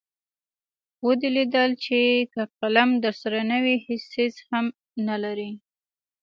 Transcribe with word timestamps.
ودې 1.05 1.29
لیدل 1.35 1.69
چې 1.83 1.97
که 2.33 2.41
قلم 2.59 2.89
درسره 3.05 3.39
نه 3.51 3.57
وي 3.63 3.75
هېڅ 3.85 4.01
څیز 4.13 4.33
هم 4.49 4.65
نلرئ. 5.07 5.51